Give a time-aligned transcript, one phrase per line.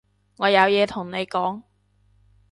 [0.37, 1.61] 我有嘢同你講